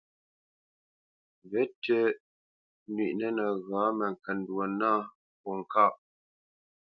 [1.51, 1.99] Və̌tʉ́
[2.93, 4.89] nywíʼnə nəghǎ məŋkəndwo nâ
[5.39, 5.93] fwo ŋkâʼ.